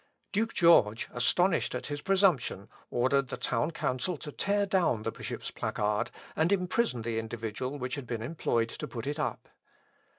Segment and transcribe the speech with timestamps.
[0.31, 5.51] Duke George, astonished at his presumption, ordered the town council to tear down the bishop's
[5.51, 9.47] placard, and imprison the individual which had been employed to put it up.